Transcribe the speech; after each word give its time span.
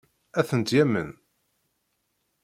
Ad 0.39 0.45
tent-yamen? 0.49 1.09